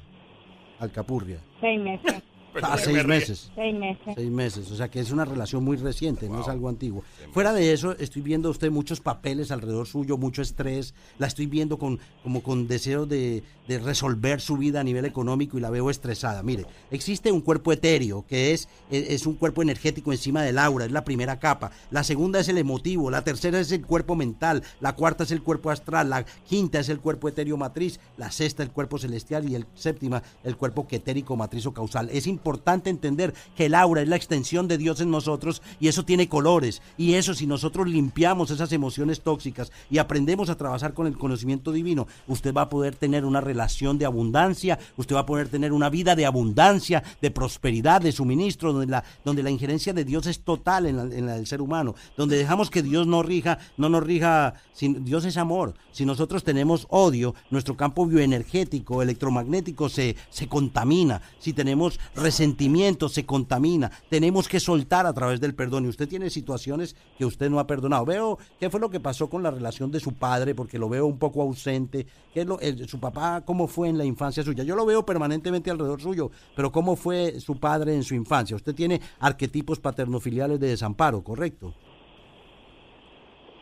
Alcapurria. 0.79 1.39
seis 1.59 1.81
meses, 1.81 2.21
Ah, 2.63 2.77
seis 2.77 3.05
meses. 3.05 3.51
seis 3.55 3.75
meses. 3.75 4.13
Seis 4.15 4.31
meses, 4.31 4.71
o 4.71 4.75
sea 4.75 4.89
que 4.89 4.99
es 4.99 5.11
una 5.11 5.25
relación 5.25 5.63
muy 5.63 5.77
reciente, 5.77 6.27
no 6.29 6.41
es 6.41 6.47
algo 6.47 6.69
antiguo. 6.69 7.03
Fuera 7.31 7.53
de 7.53 7.73
eso, 7.73 7.95
estoy 7.97 8.21
viendo 8.21 8.47
a 8.47 8.51
usted 8.51 8.71
muchos 8.71 8.99
papeles 8.99 9.51
alrededor 9.51 9.87
suyo, 9.87 10.17
mucho 10.17 10.41
estrés, 10.41 10.93
la 11.19 11.27
estoy 11.27 11.45
viendo 11.45 11.77
con, 11.77 11.99
como 12.23 12.41
con 12.41 12.67
deseo 12.67 13.05
de, 13.05 13.43
de 13.67 13.79
resolver 13.79 14.41
su 14.41 14.57
vida 14.57 14.79
a 14.79 14.83
nivel 14.83 15.05
económico 15.05 15.57
y 15.57 15.61
la 15.61 15.69
veo 15.69 15.89
estresada. 15.89 16.41
Mire, 16.43 16.65
existe 16.91 17.31
un 17.31 17.41
cuerpo 17.41 17.71
etéreo, 17.71 18.25
que 18.27 18.53
es, 18.53 18.67
es, 18.89 19.09
es 19.09 19.27
un 19.27 19.35
cuerpo 19.35 19.61
energético 19.61 20.11
encima 20.11 20.41
del 20.41 20.57
aura, 20.57 20.85
es 20.85 20.91
la 20.91 21.05
primera 21.05 21.39
capa. 21.39 21.71
La 21.91 22.03
segunda 22.03 22.39
es 22.39 22.49
el 22.49 22.57
emotivo, 22.57 23.11
la 23.11 23.23
tercera 23.23 23.59
es 23.59 23.71
el 23.71 23.85
cuerpo 23.85 24.15
mental, 24.15 24.63
la 24.79 24.93
cuarta 24.95 25.23
es 25.23 25.31
el 25.31 25.43
cuerpo 25.43 25.69
astral, 25.69 26.09
la 26.09 26.25
quinta 26.47 26.79
es 26.79 26.89
el 26.89 26.99
cuerpo 26.99 27.29
etéreo 27.29 27.57
matriz, 27.57 27.99
la 28.17 28.31
sexta 28.31 28.63
el 28.63 28.71
cuerpo 28.71 28.97
celestial 28.97 29.47
y 29.47 29.55
el 29.55 29.65
séptima 29.75 30.23
el 30.43 30.57
cuerpo 30.57 30.87
quetérico 30.87 31.35
matriz 31.35 31.65
o 31.65 31.73
causal. 31.73 32.09
Es 32.11 32.25
importante 32.25 32.46
entender 32.85 33.33
que 33.55 33.65
el 33.65 33.75
aura 33.75 34.01
es 34.01 34.07
la 34.07 34.15
extensión 34.15 34.67
de 34.67 34.77
Dios 34.77 35.01
en 35.01 35.11
nosotros 35.11 35.61
y 35.79 35.87
eso 35.87 36.05
tiene 36.05 36.29
colores. 36.29 36.81
Y 36.97 37.13
eso 37.13 37.33
si 37.33 37.47
nosotros 37.47 37.87
limpiamos 37.87 38.51
esas 38.51 38.71
emociones 38.71 39.21
tóxicas 39.21 39.71
y 39.89 39.97
aprendemos 39.97 40.49
a 40.49 40.57
trabajar 40.57 40.93
con 40.93 41.07
el 41.07 41.17
conocimiento 41.17 41.71
divino, 41.71 42.07
usted 42.27 42.53
va 42.53 42.63
a 42.63 42.69
poder 42.69 42.95
tener 42.95 43.25
una 43.25 43.41
relación 43.41 43.97
de 43.97 44.05
abundancia, 44.05 44.79
usted 44.95 45.15
va 45.15 45.21
a 45.21 45.25
poder 45.25 45.49
tener 45.49 45.73
una 45.73 45.89
vida 45.89 46.15
de 46.15 46.25
abundancia, 46.25 47.03
de 47.21 47.31
prosperidad, 47.31 48.01
de 48.01 48.11
suministro, 48.11 48.73
donde 48.73 48.91
la, 48.91 49.03
donde 49.23 49.43
la 49.43 49.51
injerencia 49.51 49.93
de 49.93 50.05
Dios 50.05 50.27
es 50.27 50.41
total 50.41 50.85
en 50.85 50.97
la, 50.97 51.03
en 51.03 51.25
la 51.25 51.35
del 51.35 51.47
ser 51.47 51.61
humano, 51.61 51.95
donde 52.15 52.37
dejamos 52.37 52.69
que 52.69 52.83
Dios 52.83 53.07
no 53.07 53.23
rija, 53.23 53.59
no 53.77 53.89
nos 53.89 54.03
rija, 54.03 54.55
Dios 54.79 55.25
es 55.25 55.37
amor. 55.37 55.73
Si 55.91 56.05
nosotros 56.05 56.43
tenemos 56.43 56.87
odio, 56.89 57.35
nuestro 57.49 57.75
campo 57.75 58.05
bioenergético, 58.05 59.01
electromagnético 59.01 59.89
se, 59.89 60.15
se 60.29 60.47
contamina. 60.47 61.21
Si 61.39 61.53
tenemos 61.53 61.99
resentimiento, 62.37 63.09
se 63.09 63.25
contamina. 63.25 63.89
Tenemos 64.09 64.47
que 64.47 64.59
soltar 64.59 65.07
a 65.07 65.13
través 65.13 65.41
del 65.41 65.55
perdón. 65.55 65.85
Y 65.85 65.87
usted 65.87 66.07
tiene 66.07 66.29
situaciones 66.29 66.95
que 67.17 67.25
usted 67.25 67.49
no 67.49 67.59
ha 67.59 67.65
perdonado. 67.65 68.05
Veo 68.05 68.37
qué 68.59 68.69
fue 68.69 68.79
lo 68.79 68.91
que 68.91 68.99
pasó 68.99 69.27
con 69.27 69.41
la 69.41 69.49
relación 69.49 69.91
de 69.91 69.99
su 69.99 70.13
padre, 70.13 70.53
porque 70.53 70.77
lo 70.77 70.87
veo 70.87 71.07
un 71.07 71.17
poco 71.17 71.41
ausente. 71.41 72.05
¿Qué 72.33 72.41
es 72.41 72.45
lo, 72.45 72.59
su 72.87 72.99
papá, 72.99 73.41
cómo 73.43 73.67
fue 73.67 73.89
en 73.89 73.97
la 73.97 74.05
infancia 74.05 74.43
suya? 74.43 74.63
Yo 74.63 74.75
lo 74.75 74.85
veo 74.85 75.03
permanentemente 75.03 75.71
alrededor 75.71 75.99
suyo, 75.99 76.29
pero 76.55 76.71
¿cómo 76.71 76.95
fue 76.95 77.39
su 77.39 77.59
padre 77.59 77.95
en 77.95 78.03
su 78.03 78.13
infancia? 78.13 78.55
Usted 78.55 78.75
tiene 78.75 79.01
arquetipos 79.19 79.79
paternofiliales 79.79 80.59
de 80.59 80.67
desamparo, 80.67 81.23
¿correcto? 81.23 81.73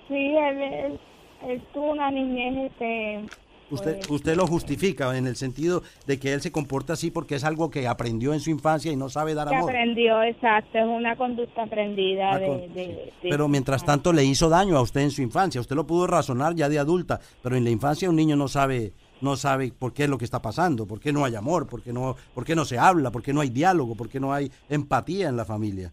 Sí, 0.10 0.36
él 1.48 1.63
tuvo 1.74 1.91
una 1.91 2.12
niñez, 2.12 2.72
este... 2.72 3.45
Usted, 3.72 3.98
pues, 3.98 4.10
usted 4.12 4.36
lo 4.36 4.45
justifica 4.45 5.17
en 5.17 5.25
el 5.27 5.36
sentido 5.36 5.81
de 6.05 6.19
que 6.19 6.34
él 6.34 6.41
se 6.41 6.51
comporta 6.51 6.93
así 6.93 7.10
porque 7.12 7.36
es 7.36 7.43
algo 7.43 7.69
que 7.72 7.88
aprendió 7.88 8.34
en 8.34 8.39
su 8.39 8.50
infancia 8.51 8.91
y 8.91 8.95
no 8.95 9.10
sabe 9.10 9.34
dar 9.34 9.48
que 9.50 9.55
amor. 9.55 9.69
aprendió, 9.72 10.22
exacto, 10.24 10.77
es 10.77 10.86
una 10.86 11.15
conducta 11.15 11.63
aprendida 11.63 12.34
Ah, 12.36 12.39
con- 12.39 12.74
de- 12.74 13.12
Pero 13.24 13.48
mientras 13.48 13.84
tanto 13.84 14.13
le 14.13 14.24
hizo 14.24 14.50
daño 14.50 14.77
a 14.77 14.81
usted 14.81 15.01
en 15.01 15.12
su 15.12 15.22
infancia. 15.22 15.60
Usted 15.62 15.75
lo 15.75 15.88
pudo 15.88 16.05
razonar 16.07 16.53
ya 16.55 16.69
de 16.69 16.77
adulta, 16.79 17.19
pero 17.41 17.55
en 17.55 17.63
la 17.63 17.69
infancia 17.72 18.10
un 18.10 18.15
niño 18.15 18.36
no 18.36 18.48
sabe 18.48 18.93
no 19.22 19.38
sabe 19.38 19.72
por 19.72 19.93
qué 19.93 20.03
es 20.03 20.10
lo 20.10 20.17
que 20.17 20.25
está 20.25 20.41
pasando, 20.41 20.86
por 20.86 21.00
qué 21.00 21.13
no 21.13 21.24
hay 21.24 21.36
amor, 21.36 21.67
por 21.67 21.81
qué 21.81 21.93
no, 21.93 22.17
por 22.34 22.43
qué 22.43 22.53
no 22.53 22.65
se 22.65 22.77
habla, 22.77 23.12
por 23.12 23.24
qué 23.24 23.31
no 23.34 23.39
hay 23.39 23.50
diálogo, 23.50 23.95
por 23.95 24.10
qué 24.10 24.19
no 24.19 24.34
hay 24.34 24.51
empatía 24.69 25.29
en 25.29 25.38
la 25.38 25.45
familia. 25.45 25.91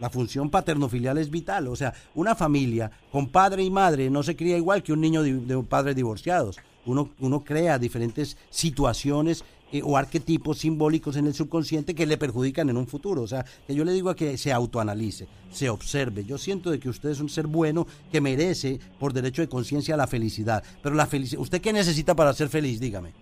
La 0.00 0.10
función 0.10 0.50
paternofilial 0.50 1.18
es 1.18 1.30
vital. 1.30 1.68
O 1.68 1.76
sea, 1.76 1.94
una 2.14 2.34
familia 2.34 2.90
con 3.10 3.28
padre 3.28 3.62
y 3.64 3.70
madre 3.70 4.10
no 4.10 4.22
se 4.22 4.36
cría 4.36 4.56
igual 4.56 4.82
que 4.82 4.92
un 4.92 5.00
niño 5.00 5.22
de, 5.22 5.62
padres 5.62 5.96
divorciados. 5.96 6.58
Uno, 6.84 7.10
uno 7.18 7.42
crea 7.42 7.78
diferentes 7.78 8.36
situaciones 8.50 9.44
eh, 9.72 9.80
o 9.82 9.96
arquetipos 9.96 10.58
simbólicos 10.58 11.16
en 11.16 11.26
el 11.26 11.34
subconsciente 11.34 11.94
que 11.94 12.06
le 12.06 12.16
perjudican 12.16 12.70
en 12.70 12.76
un 12.76 12.86
futuro. 12.86 13.22
O 13.22 13.26
sea, 13.26 13.44
que 13.66 13.74
yo 13.74 13.84
le 13.84 13.92
digo 13.92 14.10
a 14.10 14.14
que 14.14 14.38
se 14.38 14.52
autoanalice, 14.52 15.26
se 15.50 15.68
observe. 15.68 16.24
Yo 16.24 16.38
siento 16.38 16.70
de 16.70 16.78
que 16.78 16.88
usted 16.88 17.10
es 17.10 17.20
un 17.20 17.28
ser 17.28 17.46
bueno 17.46 17.86
que 18.12 18.20
merece 18.20 18.78
por 19.00 19.12
derecho 19.12 19.42
de 19.42 19.48
conciencia 19.48 19.96
la 19.96 20.06
felicidad. 20.06 20.62
Pero 20.82 20.94
la 20.94 21.06
felicidad, 21.06 21.42
¿usted 21.42 21.60
qué 21.60 21.72
necesita 21.72 22.14
para 22.14 22.32
ser 22.32 22.48
feliz? 22.48 22.78
Dígame. 22.78 23.12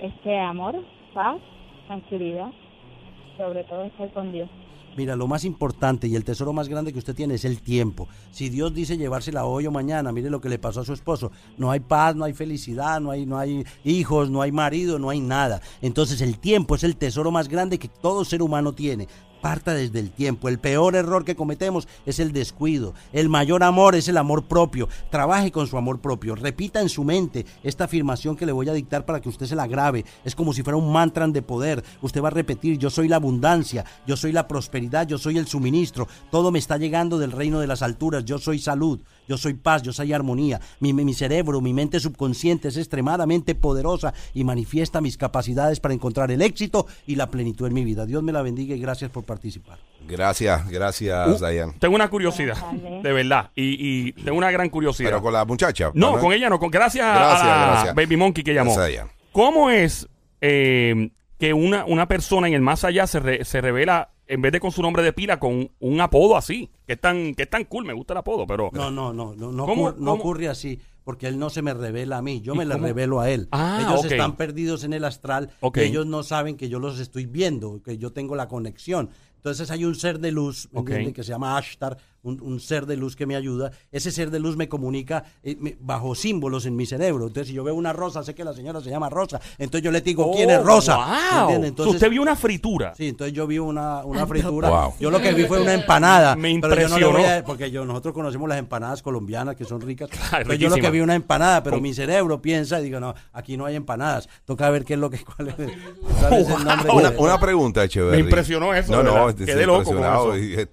este 0.00 0.38
amor, 0.38 0.76
paz, 1.12 1.40
tranquilidad, 1.86 2.50
sobre 3.36 3.64
todo 3.64 3.84
estar 3.84 4.12
con 4.12 4.32
Dios. 4.32 4.48
Mira, 4.96 5.14
lo 5.14 5.26
más 5.28 5.44
importante 5.44 6.08
y 6.08 6.16
el 6.16 6.24
tesoro 6.24 6.52
más 6.52 6.68
grande 6.68 6.92
que 6.92 6.98
usted 6.98 7.14
tiene 7.14 7.34
es 7.34 7.44
el 7.44 7.62
tiempo. 7.62 8.08
Si 8.32 8.48
Dios 8.48 8.74
dice 8.74 8.96
llevársela 8.96 9.44
hoy 9.44 9.66
o 9.66 9.70
mañana, 9.70 10.10
mire 10.10 10.28
lo 10.28 10.40
que 10.40 10.48
le 10.48 10.58
pasó 10.58 10.80
a 10.80 10.84
su 10.84 10.92
esposo. 10.92 11.30
No 11.56 11.70
hay 11.70 11.80
paz, 11.80 12.16
no 12.16 12.24
hay 12.24 12.32
felicidad, 12.32 13.00
no 13.00 13.10
hay, 13.10 13.24
no 13.24 13.38
hay 13.38 13.64
hijos, 13.84 14.28
no 14.28 14.42
hay 14.42 14.50
marido, 14.50 14.98
no 14.98 15.10
hay 15.10 15.20
nada. 15.20 15.60
Entonces 15.82 16.20
el 16.20 16.38
tiempo 16.38 16.74
es 16.74 16.82
el 16.82 16.96
tesoro 16.96 17.30
más 17.30 17.48
grande 17.48 17.78
que 17.78 17.88
todo 17.88 18.24
ser 18.24 18.42
humano 18.42 18.72
tiene. 18.72 19.06
Parta 19.42 19.74
desde 19.74 20.00
el 20.00 20.10
tiempo. 20.10 20.48
El 20.48 20.58
peor 20.58 20.96
error 20.96 21.24
que 21.24 21.36
cometemos 21.36 21.86
es 22.06 22.18
el 22.18 22.32
descuido. 22.32 22.94
El 23.12 23.28
mayor 23.28 23.62
amor 23.62 23.94
es 23.94 24.08
el 24.08 24.16
amor 24.16 24.44
propio. 24.46 24.88
Trabaje 25.10 25.52
con 25.52 25.66
su 25.66 25.76
amor 25.76 26.00
propio. 26.00 26.34
Repita 26.34 26.80
en 26.80 26.88
su 26.88 27.04
mente 27.04 27.44
esta 27.62 27.84
afirmación 27.84 28.34
que 28.34 28.46
le 28.46 28.52
voy 28.52 28.68
a 28.68 28.72
dictar 28.72 29.04
para 29.04 29.20
que 29.20 29.28
usted 29.28 29.46
se 29.46 29.56
la 29.56 29.66
grabe. 29.66 30.04
Es 30.24 30.34
como 30.34 30.52
si 30.52 30.62
fuera 30.62 30.76
un 30.76 30.90
mantra 30.90 31.18
de 31.26 31.42
poder. 31.42 31.82
Usted 32.00 32.22
va 32.22 32.28
a 32.28 32.30
repetir, 32.30 32.78
yo 32.78 32.90
soy 32.90 33.08
la 33.08 33.16
abundancia, 33.16 33.84
yo 34.06 34.16
soy 34.16 34.30
la 34.30 34.46
prosperidad, 34.46 35.06
yo 35.06 35.18
soy 35.18 35.36
el 35.38 35.48
suministro. 35.48 36.06
Todo 36.30 36.52
me 36.52 36.60
está 36.60 36.76
llegando 36.76 37.18
del 37.18 37.32
reino 37.32 37.58
de 37.58 37.66
las 37.66 37.82
alturas. 37.82 38.24
Yo 38.24 38.38
soy 38.38 38.58
salud, 38.60 39.00
yo 39.28 39.36
soy 39.36 39.54
paz, 39.54 39.82
yo 39.82 39.92
soy 39.92 40.12
armonía. 40.12 40.60
Mi, 40.80 40.92
mi 40.92 41.14
cerebro, 41.14 41.60
mi 41.60 41.72
mente 41.74 42.00
subconsciente 42.00 42.68
es 42.68 42.76
extremadamente 42.76 43.54
poderosa 43.54 44.14
y 44.34 44.44
manifiesta 44.44 45.00
mis 45.00 45.16
capacidades 45.16 45.80
para 45.80 45.94
encontrar 45.94 46.30
el 46.30 46.42
éxito 46.42 46.86
y 47.06 47.16
la 47.16 47.30
plenitud 47.30 47.66
en 47.66 47.74
mi 47.74 47.84
vida. 47.84 48.06
Dios 48.06 48.22
me 48.22 48.32
la 48.32 48.42
bendiga 48.42 48.74
y 48.74 48.80
gracias 48.80 49.10
por 49.10 49.24
participar. 49.24 49.78
Gracias, 50.06 50.68
gracias, 50.70 51.40
Uh, 51.40 51.46
Diane. 51.46 51.74
Tengo 51.78 51.94
una 51.94 52.08
curiosidad, 52.08 52.56
de 53.02 53.12
verdad. 53.12 53.50
Y, 53.54 54.08
y 54.08 54.12
tengo 54.14 54.38
una 54.38 54.50
gran 54.50 54.70
curiosidad. 54.70 55.10
Pero 55.10 55.22
con 55.22 55.32
la 55.32 55.44
muchacha. 55.44 55.90
no, 55.94 56.08
¿verdad? 56.12 56.22
con 56.22 56.32
ella 56.32 56.48
no. 56.48 56.58
Con, 56.58 56.70
gracias, 56.70 57.04
Gracias, 57.06 57.42
a 57.42 57.46
la 57.46 57.66
gracias. 57.72 57.94
Baby 57.94 58.16
Monkey 58.16 58.42
que 58.42 58.54
llamó. 58.54 58.74
Gracias, 58.74 58.88
Diane. 58.94 59.10
¿Cómo 59.32 59.68
es 59.70 60.08
eh, 60.40 61.10
que 61.38 61.52
una, 61.52 61.84
una 61.84 62.08
persona 62.08 62.48
en 62.48 62.54
el 62.54 62.62
más 62.62 62.84
allá 62.84 63.06
se, 63.06 63.20
re- 63.20 63.44
se 63.44 63.60
revela, 63.60 64.10
en 64.28 64.42
vez 64.42 64.52
de 64.52 64.60
con 64.60 64.70
su 64.70 64.82
nombre 64.82 65.02
de 65.02 65.12
pila, 65.12 65.40
con 65.40 65.70
un 65.80 66.00
apodo 66.00 66.36
así? 66.36 66.70
Que 66.86 66.92
es 66.92 67.00
tan, 67.00 67.34
que 67.34 67.44
es 67.44 67.50
tan 67.50 67.64
cool, 67.64 67.84
me 67.84 67.92
gusta 67.92 68.12
el 68.12 68.18
apodo, 68.18 68.46
pero... 68.46 68.70
No, 68.72 68.90
no, 68.90 69.12
no, 69.12 69.34
no, 69.34 69.50
no, 69.52 69.66
¿Cómo- 69.66 69.90
ocur- 69.92 69.96
no 69.96 70.12
ocurre 70.12 70.48
así, 70.48 70.78
porque 71.04 71.26
él 71.26 71.38
no 71.38 71.50
se 71.50 71.62
me 71.62 71.72
revela 71.74 72.18
a 72.18 72.22
mí, 72.22 72.40
yo 72.40 72.54
¿Y 72.54 72.58
me 72.58 72.64
le 72.66 72.76
revelo 72.76 73.20
a 73.20 73.30
él. 73.30 73.48
Ah, 73.50 73.78
ellos 73.80 74.04
están 74.04 74.36
perdidos 74.36 74.84
en 74.84 74.92
el 74.92 75.04
astral, 75.04 75.50
ellos 75.82 76.06
no 76.06 76.22
saben 76.22 76.56
que 76.56 76.68
yo 76.68 76.78
los 76.78 77.00
estoy 77.00 77.26
viendo, 77.26 77.82
que 77.82 77.98
yo 77.98 78.12
tengo 78.12 78.36
la 78.36 78.48
conexión. 78.48 79.10
Entonces 79.36 79.70
hay 79.70 79.84
un 79.84 79.94
ser 79.94 80.18
de 80.18 80.32
luz, 80.32 80.68
que 81.14 81.22
se 81.22 81.30
llama 81.30 81.56
Ashtar, 81.56 81.96
un, 82.28 82.40
un 82.42 82.60
ser 82.60 82.86
de 82.86 82.96
luz 82.96 83.16
que 83.16 83.26
me 83.26 83.34
ayuda. 83.36 83.70
Ese 83.90 84.10
ser 84.10 84.30
de 84.30 84.38
luz 84.38 84.56
me 84.56 84.68
comunica 84.68 85.24
eh, 85.42 85.56
me- 85.58 85.76
bajo 85.80 86.14
símbolos 86.14 86.66
en 86.66 86.76
mi 86.76 86.86
cerebro. 86.86 87.26
Entonces 87.26 87.48
si 87.48 87.54
yo 87.54 87.64
veo 87.64 87.74
una 87.74 87.92
rosa, 87.92 88.22
sé 88.22 88.34
que 88.34 88.44
la 88.44 88.52
señora 88.52 88.80
se 88.80 88.90
llama 88.90 89.08
Rosa. 89.08 89.40
Entonces 89.58 89.82
yo 89.82 89.90
le 89.90 90.00
digo, 90.00 90.30
¿quién 90.34 90.50
es 90.50 90.58
Oh, 90.58 90.64
Rosa? 90.64 91.46
Usted 91.90 92.10
vio 92.10 92.22
una 92.22 92.36
fritura. 92.36 92.94
Sí, 92.96 93.08
entonces 93.08 93.34
yo 93.34 93.46
vi 93.46 93.58
una, 93.58 94.04
una 94.04 94.26
fritura. 94.26 94.68
Wow. 94.68 94.94
Yo 95.00 95.10
lo 95.10 95.20
que 95.20 95.32
vi 95.32 95.44
fue 95.44 95.60
una 95.60 95.74
empanada. 95.74 96.36
Me 96.36 96.58
pero 96.60 96.74
yo 96.76 96.88
no 96.88 96.98
le 96.98 97.04
voy 97.06 97.14
impresionó. 97.16 97.38
a- 97.40 97.44
porque 97.44 97.70
yo, 97.70 97.84
nosotros 97.84 98.14
conocemos 98.14 98.48
las 98.48 98.58
empanadas 98.58 99.02
colombianas 99.02 99.56
que 99.56 99.64
son 99.64 99.80
ricas. 99.80 100.10
Entonces 100.32 100.58
yo 100.58 100.68
lo 100.68 100.76
que 100.76 100.90
vi 100.90 101.00
una 101.00 101.14
empanada, 101.14 101.62
pero 101.62 101.76
Con- 101.76 101.82
mi 101.82 101.94
cerebro 101.94 102.40
piensa 102.42 102.80
y 102.80 102.84
digo, 102.84 103.00
no, 103.00 103.14
aquí 103.32 103.56
no 103.56 103.64
hay 103.64 103.76
empanadas. 103.76 104.28
Toca 104.44 104.68
ver 104.70 104.84
qué 104.84 104.94
es 104.94 105.00
lo 105.00 105.10
que 105.10 105.18
cuál 105.24 105.48
es, 105.48 105.54
cuál 106.20 106.32
es 106.34 106.48
el 106.48 106.64
nombre. 106.64 106.90
Una, 106.92 107.10
una 107.18 107.38
pregunta, 107.40 107.84
Echeverry. 107.84 108.16
Me 108.18 108.22
impresionó 108.24 108.74
eso, 108.74 108.92
No, 108.92 108.98
de 108.98 109.04
no, 109.04 109.28
este, 109.30 109.44
Quedé 109.46 109.66
loco 109.66 109.84
con 109.84 109.98
eso. 109.98 110.68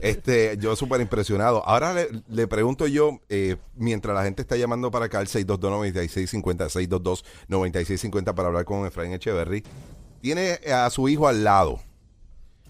Este, 0.00 0.56
yo 0.58 0.76
súper 0.76 1.00
impresionado. 1.00 1.66
Ahora 1.66 1.92
le, 1.92 2.08
le 2.28 2.46
pregunto 2.46 2.86
yo, 2.86 3.20
eh, 3.28 3.56
mientras 3.74 4.14
la 4.14 4.24
gente 4.24 4.42
está 4.42 4.56
llamando 4.56 4.90
para 4.90 5.06
acá 5.06 5.18
al 5.18 5.26
622-9650, 5.26 7.22
622-9650 7.48 8.34
para 8.34 8.48
hablar 8.48 8.64
con 8.64 8.86
Efraín 8.86 9.12
Echeverry, 9.12 9.62
tiene 10.20 10.60
a 10.72 10.88
su 10.90 11.08
hijo 11.08 11.28
al 11.28 11.44
lado. 11.44 11.80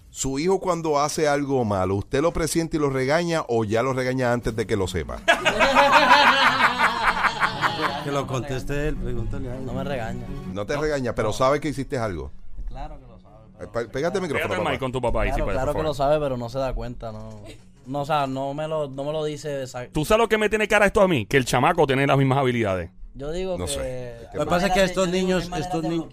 Su 0.09 0.39
hijo 0.39 0.59
cuando 0.59 0.99
hace 0.99 1.27
algo 1.27 1.63
malo, 1.63 1.95
¿usted 1.95 2.21
lo 2.21 2.33
presiente 2.33 2.77
y 2.77 2.79
lo 2.79 2.89
regaña 2.89 3.43
o 3.47 3.65
ya 3.65 3.83
lo 3.83 3.93
regaña 3.93 4.33
antes 4.33 4.55
de 4.55 4.65
que 4.65 4.75
lo 4.75 4.87
sepa? 4.87 5.19
Que 8.03 8.11
lo 8.11 8.25
conteste 8.25 8.87
él, 8.87 8.95
pregúntale 8.95 9.51
a 9.51 9.57
él. 9.57 9.65
No 9.65 9.73
me 9.73 9.83
regaña. 9.83 10.25
No 10.53 10.65
te 10.65 10.77
regaña, 10.77 11.13
pero 11.13 11.33
sabe 11.33 11.59
que 11.59 11.67
hiciste 11.69 11.97
algo. 11.97 12.31
Claro 12.67 12.97
que 12.99 13.05
pe- 13.65 13.85
Pégate 13.87 14.17
el 14.17 14.21
micrófono. 14.23 14.29
Pégate 14.47 14.53
el 14.53 14.59
papá. 14.59 14.71
mic 14.71 14.79
con 14.79 14.91
tu 14.91 15.01
papá 15.01 15.21
ahí, 15.23 15.29
si 15.29 15.35
Claro, 15.41 15.45
por 15.45 15.53
que 15.55 15.83
lo 15.83 15.93
favor. 15.93 15.95
sabe, 15.95 16.19
pero 16.19 16.37
no 16.37 16.49
se 16.49 16.59
da 16.59 16.73
cuenta, 16.73 17.11
no. 17.11 17.41
No, 17.85 18.01
o 18.01 18.05
sea, 18.05 18.27
no 18.27 18.53
me 18.53 18.67
lo, 18.67 18.89
no 18.89 19.03
me 19.05 19.11
lo 19.13 19.23
dice 19.23 19.61
exacto. 19.61 19.91
¿Tú 19.93 20.03
sabes 20.05 20.23
lo 20.23 20.27
que 20.29 20.37
me 20.37 20.49
tiene 20.49 20.67
cara 20.67 20.85
esto 20.85 21.01
a 21.01 21.07
mí? 21.07 21.25
Que 21.25 21.37
el 21.37 21.45
chamaco 21.45 21.87
tiene 21.87 22.05
las 22.05 22.17
mismas 22.17 22.37
habilidades. 22.39 22.91
Yo 23.15 23.31
digo 23.31 23.57
No 23.57 23.65
que. 23.65 23.71
sé. 23.71 24.15
Lo 24.33 24.43
que 24.43 24.49
pasa 24.49 24.67
es 24.67 24.73
que 24.73 24.83
estos 24.83 25.07
niños- 25.09 25.49
estos 25.57 25.83
ni- 25.83 26.05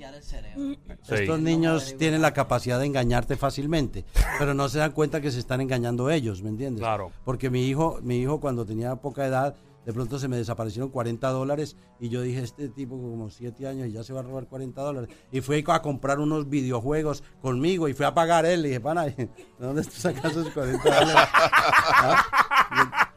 Sí. 1.03 1.15
Estos 1.15 1.39
niños 1.41 1.97
tienen 1.99 2.23
la 2.23 2.33
capacidad 2.33 2.79
de 2.79 2.87
engañarte 2.87 3.37
fácilmente, 3.37 4.05
pero 4.39 4.55
no 4.55 4.69
se 4.71 4.79
dan 4.79 4.93
cuenta 4.93 5.21
que 5.21 5.31
se 5.31 5.39
están 5.39 5.61
engañando 5.61 6.11
ellos, 6.11 6.41
¿me 6.43 6.49
entiendes? 6.49 6.81
Claro. 6.81 7.11
Porque 7.25 7.51
mi 7.51 7.67
hijo, 7.67 7.99
mi 8.03 8.19
hijo 8.19 8.41
cuando 8.41 8.65
tenía 8.65 8.97
poca 8.97 9.27
edad, 9.27 9.55
de 9.85 9.93
pronto 9.93 10.19
se 10.19 10.29
me 10.29 10.37
desaparecieron 10.37 10.91
40 10.91 11.29
dólares 11.29 11.77
y 12.01 12.09
yo 12.09 12.23
dije, 12.23 12.41
este 12.41 12.69
tipo 12.69 12.97
como 12.97 13.31
7 13.31 13.67
años 13.67 13.89
y 13.89 13.93
ya 13.93 14.03
se 14.03 14.13
va 14.13 14.21
a 14.21 14.23
robar 14.23 14.47
40 14.47 14.81
dólares. 14.81 15.11
Y 15.31 15.41
fui 15.41 15.65
a 15.67 15.83
comprar 15.83 16.19
unos 16.19 16.49
videojuegos 16.49 17.23
conmigo 17.41 17.89
y 17.89 17.95
fui 17.95 18.07
a 18.07 18.15
pagar 18.15 18.47
él. 18.47 18.63
Le 18.63 18.69
dije, 18.69 18.81
pana, 18.81 19.05
¿de 19.05 19.29
dónde 19.59 19.83
tú 19.83 19.91
sacas 19.93 20.33
esos 20.33 20.49
40 20.51 20.83
dólares? 20.83 21.15
¿Ah? 21.35 22.25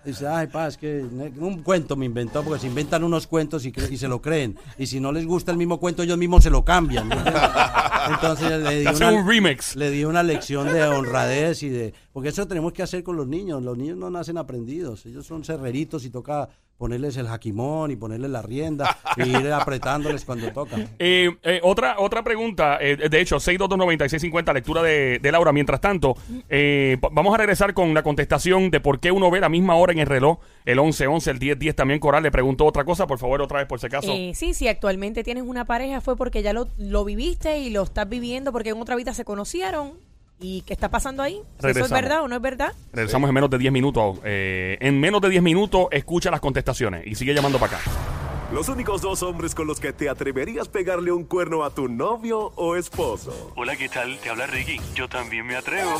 Y 0.05 0.09
dice, 0.09 0.27
ay, 0.27 0.47
pa, 0.47 0.67
es 0.67 0.77
que 0.77 1.01
un 1.01 1.63
cuento 1.63 1.95
me 1.95 2.05
inventó, 2.05 2.43
porque 2.43 2.61
se 2.61 2.67
inventan 2.67 3.03
unos 3.03 3.27
cuentos 3.27 3.65
y, 3.65 3.71
se 3.71 4.07
lo 4.07 4.21
creen. 4.21 4.57
Y 4.77 4.87
si 4.87 4.99
no 4.99 5.11
les 5.11 5.25
gusta 5.25 5.51
el 5.51 5.57
mismo 5.57 5.79
cuento, 5.79 6.03
ellos 6.03 6.17
mismos 6.17 6.43
se 6.43 6.49
lo 6.49 6.63
cambian. 6.63 7.09
Entonces 8.09 8.63
le 8.63 8.79
di, 8.79 8.87
una, 8.87 9.11
un 9.11 9.27
remix. 9.27 9.75
le 9.75 9.91
di 9.91 10.05
una 10.05 10.23
lección 10.23 10.71
de 10.71 10.83
honradez 10.83 11.61
y 11.63 11.69
de... 11.69 11.93
Porque 12.13 12.29
eso 12.29 12.47
tenemos 12.47 12.71
que 12.71 12.83
hacer 12.83 13.03
con 13.03 13.17
los 13.17 13.27
niños. 13.27 13.61
Los 13.61 13.77
niños 13.77 13.97
no 13.97 14.09
nacen 14.09 14.37
aprendidos. 14.37 15.05
Ellos 15.05 15.25
son 15.25 15.43
cerreritos 15.43 16.05
y 16.05 16.09
toca 16.09 16.47
ponerles 16.77 17.17
el 17.17 17.27
jaquimón 17.27 17.91
y 17.91 17.95
ponerles 17.95 18.29
la 18.29 18.41
rienda 18.41 18.97
y 19.17 19.29
ir 19.29 19.51
apretándoles 19.53 20.25
cuando 20.25 20.51
toca. 20.51 20.77
Eh, 20.99 21.29
eh, 21.43 21.59
otra, 21.63 21.95
otra 21.99 22.23
pregunta, 22.23 22.77
eh, 22.79 23.09
de 23.09 23.21
hecho, 23.21 23.37
6229650, 23.37 24.53
lectura 24.53 24.83
de, 24.83 25.19
de 25.19 25.31
Laura. 25.31 25.51
Mientras 25.51 25.81
tanto, 25.81 26.15
eh, 26.49 26.97
vamos 27.11 27.33
a 27.33 27.37
regresar 27.37 27.73
con 27.73 27.93
la 27.93 28.03
contestación 28.03 28.69
de 28.69 28.79
por 28.79 28.99
qué 28.99 29.11
uno 29.11 29.31
ve 29.31 29.39
la 29.39 29.49
misma 29.49 29.75
hora 29.75 29.91
en 29.91 29.99
el 29.99 30.07
reloj, 30.07 30.39
el 30.65 30.79
11-11, 30.79 31.31
el 31.31 31.39
10-10 31.39 31.75
también. 31.75 31.99
Coral 31.99 32.23
le 32.23 32.31
preguntó 32.31 32.65
otra 32.65 32.83
cosa, 32.83 33.07
por 33.07 33.17
favor, 33.17 33.41
otra 33.41 33.59
vez 33.59 33.67
por 33.67 33.79
si 33.79 33.87
acaso. 33.87 34.11
Eh, 34.11 34.33
sí, 34.35 34.53
si 34.53 34.67
actualmente 34.67 35.23
tienes 35.23 35.43
una 35.43 35.65
pareja 35.65 36.01
fue 36.01 36.15
porque 36.15 36.43
ya 36.43 36.53
lo, 36.53 36.67
lo 36.77 37.05
viviste 37.05 37.59
y 37.59 37.69
lo 37.69 37.83
estás 37.83 38.07
viviendo 38.07 38.51
porque 38.51 38.69
en 38.69 38.81
otra 38.81 38.95
vida 38.95 39.13
se 39.13 39.25
conocieron. 39.25 39.93
¿Y 40.39 40.61
qué 40.61 40.73
está 40.73 40.89
pasando 40.89 41.23
ahí? 41.23 41.41
Si 41.59 41.67
¿Eso 41.67 41.85
es 41.85 41.91
verdad 41.91 42.21
o 42.21 42.27
no 42.27 42.35
es 42.35 42.41
verdad? 42.41 42.73
Regresamos 42.93 43.27
en 43.27 43.33
menos 43.33 43.49
de 43.49 43.57
10 43.57 43.73
minutos. 43.73 44.19
Eh, 44.23 44.77
en 44.81 44.99
menos 44.99 45.19
de 45.21 45.29
10 45.29 45.41
minutos, 45.41 45.87
escucha 45.91 46.29
las 46.29 46.39
contestaciones 46.39 47.07
y 47.07 47.15
sigue 47.15 47.33
llamando 47.33 47.57
para 47.59 47.77
acá. 47.77 47.91
Los 48.53 48.69
únicos 48.69 49.01
dos 49.01 49.23
hombres 49.23 49.53
con 49.55 49.67
los 49.67 49.79
que 49.79 49.91
te 49.91 50.07
atreverías 50.07 50.69
pegarle 50.69 51.11
un 51.11 51.25
cuerno 51.25 51.63
a 51.65 51.71
tu 51.71 51.89
novio 51.89 52.53
o 52.55 52.75
esposo. 52.75 53.51
Hola, 53.55 53.75
¿qué 53.75 53.89
tal? 53.89 54.17
Te 54.19 54.29
habla 54.29 54.47
Ricky. 54.47 54.79
Yo 54.95 55.09
también 55.09 55.45
me 55.45 55.55
atrevo. 55.55 55.99